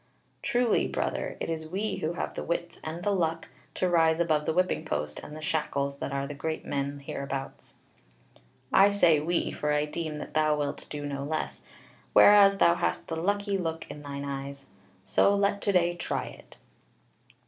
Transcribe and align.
Truly, 0.41 0.87
brother, 0.87 1.37
it 1.39 1.47
is 1.47 1.69
we 1.69 1.97
who 1.97 2.13
have 2.13 2.33
the 2.33 2.43
wits 2.43 2.79
and 2.83 3.03
the 3.03 3.11
luck 3.11 3.49
to 3.75 3.87
rise 3.87 4.19
above 4.19 4.47
the 4.47 4.51
whipping 4.51 4.83
post 4.83 5.19
and 5.19 5.35
the 5.35 5.43
shackles 5.43 5.99
that 5.99 6.11
are 6.11 6.25
the 6.25 6.33
great 6.33 6.65
men 6.65 6.97
hereabouts. 7.01 7.75
I 8.73 8.89
say 8.89 9.19
we, 9.19 9.51
for 9.51 9.71
I 9.71 9.85
deem 9.85 10.15
that 10.15 10.33
thou 10.33 10.57
wilt 10.57 10.87
do 10.89 11.05
no 11.05 11.23
less, 11.23 11.61
whereas 12.13 12.57
thou 12.57 12.73
hast 12.73 13.09
the 13.09 13.15
lucky 13.15 13.59
look 13.59 13.85
in 13.91 14.01
thine 14.01 14.25
eyes. 14.25 14.65
So 15.03 15.35
let 15.35 15.61
to 15.61 15.71
day 15.71 15.95
try 15.97 16.25
it." 16.25 16.57